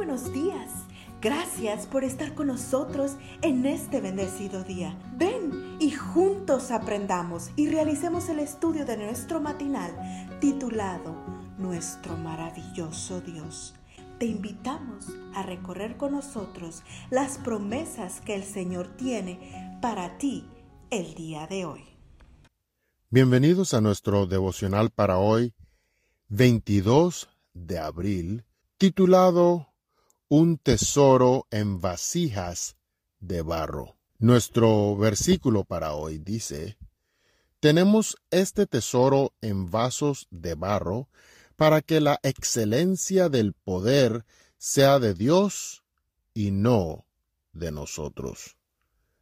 buenos 0.00 0.32
días. 0.32 0.70
Gracias 1.20 1.86
por 1.86 2.04
estar 2.04 2.34
con 2.34 2.46
nosotros 2.46 3.16
en 3.42 3.66
este 3.66 4.00
bendecido 4.00 4.64
día. 4.64 4.98
Ven 5.18 5.76
y 5.78 5.90
juntos 5.90 6.70
aprendamos 6.70 7.50
y 7.54 7.68
realicemos 7.68 8.30
el 8.30 8.38
estudio 8.38 8.86
de 8.86 8.96
nuestro 8.96 9.42
matinal 9.42 9.92
titulado 10.40 11.14
Nuestro 11.58 12.16
maravilloso 12.16 13.20
Dios. 13.20 13.74
Te 14.18 14.24
invitamos 14.24 15.08
a 15.34 15.42
recorrer 15.42 15.98
con 15.98 16.12
nosotros 16.12 16.82
las 17.10 17.36
promesas 17.36 18.22
que 18.22 18.34
el 18.34 18.44
Señor 18.44 18.96
tiene 18.96 19.78
para 19.82 20.16
ti 20.16 20.46
el 20.88 21.12
día 21.14 21.46
de 21.46 21.66
hoy. 21.66 21.84
Bienvenidos 23.10 23.74
a 23.74 23.82
nuestro 23.82 24.24
devocional 24.24 24.88
para 24.88 25.18
hoy, 25.18 25.52
22 26.28 27.28
de 27.52 27.78
abril, 27.78 28.46
titulado 28.78 29.69
Un 30.32 30.58
tesoro 30.58 31.48
en 31.50 31.80
vasijas 31.80 32.76
de 33.18 33.42
barro. 33.42 33.96
Nuestro 34.20 34.96
versículo 34.96 35.64
para 35.64 35.94
hoy 35.94 36.18
dice, 36.18 36.78
Tenemos 37.58 38.16
este 38.30 38.68
tesoro 38.68 39.32
en 39.40 39.72
vasos 39.72 40.28
de 40.30 40.54
barro 40.54 41.08
para 41.56 41.82
que 41.82 42.00
la 42.00 42.20
excelencia 42.22 43.28
del 43.28 43.54
poder 43.54 44.24
sea 44.56 45.00
de 45.00 45.14
Dios 45.14 45.82
y 46.32 46.52
no 46.52 47.06
de 47.52 47.72
nosotros. 47.72 48.56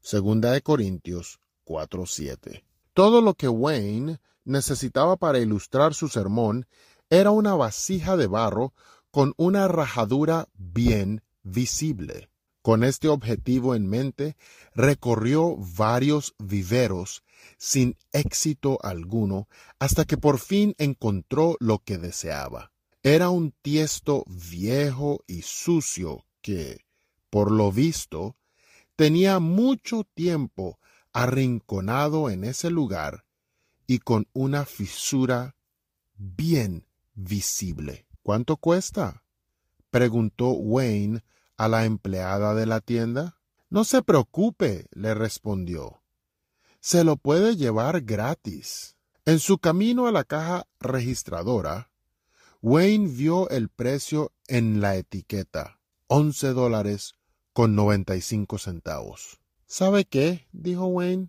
Segunda 0.00 0.52
de 0.52 0.62
Corintios 0.62 1.40
4:7. 1.64 2.62
Todo 2.94 3.22
lo 3.22 3.34
que 3.34 3.48
Wayne 3.48 4.20
necesitaba 4.44 5.16
para 5.16 5.40
ilustrar 5.40 5.94
su 5.94 6.06
sermón 6.06 6.68
era 7.10 7.32
una 7.32 7.56
vasija 7.56 8.16
de 8.16 8.28
barro 8.28 8.72
con 9.12 9.34
una 9.36 9.68
rajadura 9.68 10.48
bien 10.54 11.22
visible. 11.42 12.30
Con 12.62 12.82
este 12.82 13.08
objetivo 13.08 13.74
en 13.74 13.86
mente, 13.86 14.36
recorrió 14.74 15.56
varios 15.58 16.34
viveros 16.38 17.22
sin 17.58 17.98
éxito 18.12 18.78
alguno 18.82 19.48
hasta 19.78 20.06
que 20.06 20.16
por 20.16 20.38
fin 20.38 20.74
encontró 20.78 21.56
lo 21.60 21.80
que 21.80 21.98
deseaba. 21.98 22.72
Era 23.02 23.30
un 23.30 23.52
tiesto 23.62 24.24
viejo 24.28 25.22
y 25.26 25.42
sucio 25.42 26.24
que, 26.40 26.86
por 27.28 27.50
lo 27.50 27.70
visto, 27.70 28.36
tenía 28.96 29.40
mucho 29.40 30.04
tiempo 30.14 30.78
arrinconado 31.12 32.30
en 32.30 32.44
ese 32.44 32.70
lugar 32.70 33.26
y 33.86 33.98
con 33.98 34.26
una 34.32 34.64
fisura 34.64 35.56
bien 36.14 36.86
visible. 37.12 38.06
¿Cuánto 38.22 38.56
cuesta? 38.56 39.24
preguntó 39.90 40.50
Wayne 40.50 41.24
a 41.56 41.68
la 41.68 41.84
empleada 41.84 42.54
de 42.54 42.66
la 42.66 42.80
tienda. 42.80 43.38
No 43.68 43.84
se 43.84 44.02
preocupe, 44.02 44.86
le 44.92 45.14
respondió. 45.14 46.02
Se 46.80 47.04
lo 47.04 47.16
puede 47.16 47.56
llevar 47.56 48.02
gratis. 48.02 48.96
En 49.24 49.38
su 49.38 49.58
camino 49.58 50.06
a 50.06 50.12
la 50.12 50.24
caja 50.24 50.66
registradora, 50.80 51.90
Wayne 52.60 53.08
vio 53.08 53.48
el 53.50 53.68
precio 53.68 54.32
en 54.46 54.80
la 54.80 54.96
etiqueta, 54.96 55.80
once 56.06 56.52
dólares 56.52 57.14
con 57.52 57.74
noventa 57.74 58.16
y 58.16 58.20
cinco 58.20 58.58
centavos. 58.58 59.40
¿Sabe 59.66 60.04
qué? 60.04 60.48
dijo 60.52 60.86
Wayne. 60.86 61.28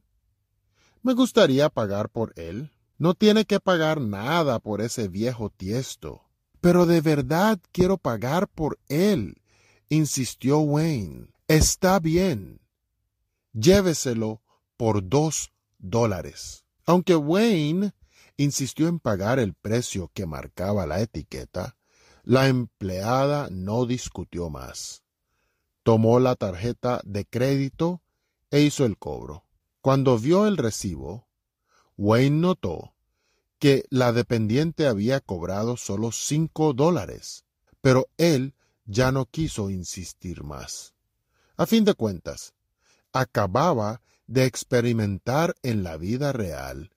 Me 1.01 1.13
gustaría 1.13 1.69
pagar 1.69 2.09
por 2.09 2.33
él. 2.35 2.71
No 2.97 3.13
tiene 3.13 3.45
que 3.45 3.59
pagar 3.59 3.99
nada 3.99 4.59
por 4.59 4.81
ese 4.81 5.07
viejo 5.07 5.49
tiesto. 5.49 6.23
Pero 6.63 6.85
de 6.85 7.01
verdad 7.01 7.59
quiero 7.73 7.97
pagar 7.97 8.47
por 8.47 8.79
él, 8.87 9.41
insistió 9.89 10.59
Wayne. 10.59 11.27
Está 11.49 11.99
bien. 11.99 12.61
Lléveselo 13.51 14.41
por 14.77 15.05
dos 15.09 15.51
dólares. 15.77 16.63
Aunque 16.85 17.17
Wayne 17.17 17.91
insistió 18.37 18.87
en 18.87 19.01
pagar 19.01 19.39
el 19.39 19.55
precio 19.55 20.09
que 20.13 20.25
marcaba 20.25 20.87
la 20.87 21.01
etiqueta, 21.01 21.75
la 22.23 22.47
empleada 22.47 23.49
no 23.51 23.85
discutió 23.85 24.49
más. 24.49 25.03
Tomó 25.83 26.21
la 26.21 26.37
tarjeta 26.37 27.01
de 27.03 27.25
crédito 27.25 28.01
e 28.51 28.61
hizo 28.61 28.85
el 28.85 28.97
cobro. 28.97 29.43
Cuando 29.81 30.17
vio 30.17 30.47
el 30.47 30.55
recibo, 30.55 31.27
Wayne 31.97 32.39
notó 32.39 32.92
que 33.63 33.85
la 33.89 34.11
dependiente 34.11 34.87
había 34.87 35.21
cobrado 35.21 35.77
solo 35.77 36.11
cinco 36.11 36.73
dólares, 36.73 37.45
pero 37.79 38.09
él 38.17 38.55
ya 38.83 39.13
no 39.13 39.25
quiso 39.25 39.69
insistir 39.69 40.43
más. 40.43 40.95
A 41.55 41.65
fin 41.65 41.85
de 41.85 41.93
cuentas, 41.93 42.55
acababa 43.13 44.01
de 44.27 44.43
experimentar 44.43 45.55
en 45.63 45.81
la 45.81 45.95
vida 45.95 46.33
real 46.33 46.91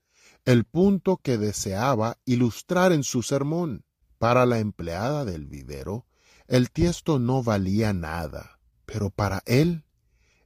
el 0.44 0.64
punto 0.64 1.18
que 1.18 1.38
deseaba 1.38 2.18
ilustrar 2.24 2.90
en 2.90 3.04
su 3.04 3.22
sermón. 3.22 3.84
Para 4.18 4.44
la 4.44 4.58
empleada 4.58 5.24
del 5.24 5.46
vivero, 5.46 6.04
el 6.48 6.72
tiesto 6.72 7.20
no 7.20 7.44
valía 7.44 7.92
nada, 7.92 8.58
pero 8.86 9.10
para 9.10 9.40
él 9.46 9.84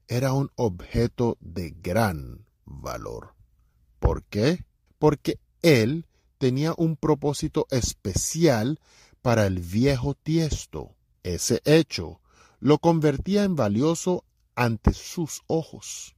era 0.06 0.34
un 0.34 0.50
objeto 0.56 1.38
de 1.40 1.70
gran 1.70 2.44
valor. 2.66 3.36
¿Por 3.98 4.22
qué? 4.24 4.66
Porque 4.98 5.40
él 5.62 6.04
tenía 6.40 6.72
un 6.78 6.96
propósito 6.96 7.66
especial 7.70 8.80
para 9.20 9.46
el 9.46 9.60
viejo 9.60 10.14
tiesto. 10.14 10.96
Ese 11.22 11.60
hecho 11.66 12.22
lo 12.60 12.78
convertía 12.78 13.44
en 13.44 13.56
valioso 13.56 14.24
ante 14.54 14.94
sus 14.94 15.42
ojos. 15.46 16.16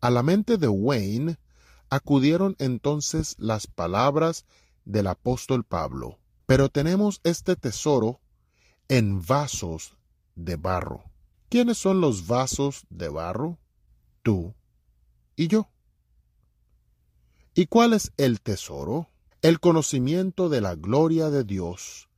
A 0.00 0.10
la 0.10 0.24
mente 0.24 0.58
de 0.58 0.66
Wayne 0.66 1.38
acudieron 1.88 2.56
entonces 2.58 3.36
las 3.38 3.68
palabras 3.68 4.44
del 4.84 5.06
apóstol 5.06 5.62
Pablo. 5.62 6.18
Pero 6.46 6.68
tenemos 6.68 7.20
este 7.22 7.54
tesoro 7.54 8.20
en 8.88 9.24
vasos 9.24 9.96
de 10.34 10.56
barro. 10.56 11.04
¿Quiénes 11.48 11.78
son 11.78 12.00
los 12.00 12.26
vasos 12.26 12.86
de 12.90 13.08
barro? 13.08 13.56
Tú 14.24 14.52
y 15.36 15.46
yo. 15.46 15.70
¿Y 17.54 17.66
cuál 17.66 17.92
es 17.92 18.12
el 18.16 18.40
tesoro? 18.40 19.08
El 19.42 19.60
conocimiento 19.60 20.48
de 20.48 20.60
la 20.60 20.74
gloria 20.74 21.30
de 21.30 21.44
Dios 21.44 22.08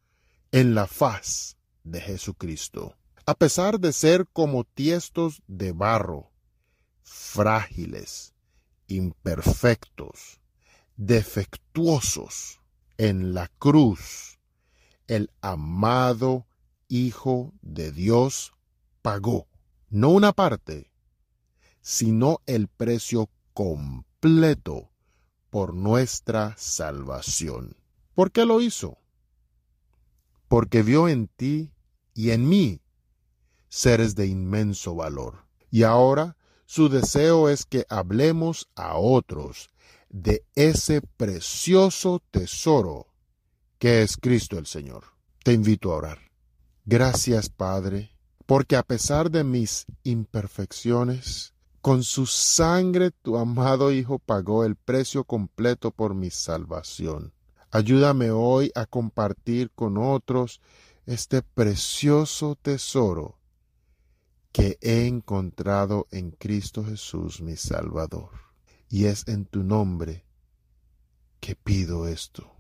en 0.52 0.74
la 0.74 0.86
faz 0.86 1.56
de 1.84 2.00
Jesucristo. 2.00 2.96
A 3.26 3.34
pesar 3.34 3.78
de 3.78 3.92
ser 3.92 4.26
como 4.32 4.64
tiestos 4.64 5.42
de 5.46 5.72
barro, 5.72 6.30
frágiles, 7.02 8.34
imperfectos, 8.88 10.40
defectuosos, 10.96 12.60
en 13.00 13.32
la 13.32 13.48
cruz, 13.58 14.38
el 15.06 15.30
amado 15.40 16.46
Hijo 16.88 17.54
de 17.62 17.92
Dios 17.92 18.52
pagó, 19.00 19.46
no 19.88 20.10
una 20.10 20.32
parte, 20.32 20.90
sino 21.80 22.42
el 22.44 22.68
precio 22.68 23.30
completo 23.54 24.90
por 25.50 25.74
nuestra 25.74 26.54
salvación. 26.56 27.76
¿Por 28.14 28.32
qué 28.32 28.46
lo 28.46 28.60
hizo? 28.60 28.98
Porque 30.48 30.82
vio 30.82 31.08
en 31.08 31.28
ti 31.28 31.72
y 32.14 32.30
en 32.30 32.48
mí 32.48 32.80
seres 33.68 34.14
de 34.14 34.26
inmenso 34.26 34.94
valor. 34.94 35.44
Y 35.70 35.82
ahora 35.82 36.36
su 36.66 36.88
deseo 36.88 37.48
es 37.48 37.66
que 37.66 37.84
hablemos 37.88 38.68
a 38.74 38.96
otros 38.96 39.70
de 40.08 40.44
ese 40.54 41.02
precioso 41.02 42.22
tesoro 42.30 43.06
que 43.78 44.02
es 44.02 44.16
Cristo 44.16 44.58
el 44.58 44.66
Señor. 44.66 45.04
Te 45.42 45.52
invito 45.52 45.92
a 45.92 45.96
orar. 45.96 46.18
Gracias, 46.84 47.48
Padre, 47.48 48.14
porque 48.46 48.76
a 48.76 48.82
pesar 48.82 49.30
de 49.30 49.44
mis 49.44 49.86
imperfecciones, 50.02 51.54
con 51.80 52.02
su 52.02 52.26
sangre 52.26 53.10
tu 53.10 53.36
amado 53.38 53.92
Hijo 53.92 54.18
pagó 54.18 54.64
el 54.64 54.76
precio 54.76 55.24
completo 55.24 55.90
por 55.90 56.14
mi 56.14 56.30
salvación. 56.30 57.32
Ayúdame 57.70 58.30
hoy 58.30 58.72
a 58.74 58.86
compartir 58.86 59.70
con 59.70 59.96
otros 59.96 60.60
este 61.06 61.42
precioso 61.42 62.56
tesoro 62.60 63.38
que 64.52 64.78
he 64.80 65.06
encontrado 65.06 66.06
en 66.10 66.32
Cristo 66.32 66.84
Jesús 66.84 67.40
mi 67.40 67.56
Salvador. 67.56 68.30
Y 68.88 69.04
es 69.04 69.28
en 69.28 69.44
tu 69.44 69.62
nombre 69.62 70.24
que 71.38 71.54
pido 71.54 72.08
esto. 72.08 72.56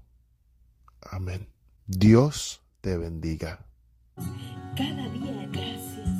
Amén. 1.02 1.52
Dios 1.86 2.62
te 2.80 2.96
bendiga. 2.96 3.66
Cada 4.76 5.08
día 5.08 5.48
gracias. 5.52 6.19